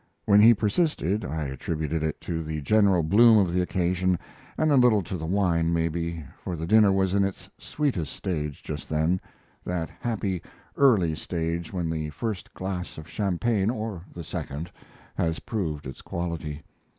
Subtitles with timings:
[0.25, 4.17] When he persisted I attributed it to the general bloom of the occasion,
[4.57, 8.63] and a little to the wine, maybe, for the dinner was in its sweetest stage
[8.63, 9.21] just then
[9.63, 10.41] that happy,
[10.75, 14.71] early stage when the first glass of champagne, or the second,
[15.17, 16.63] has proved its quality.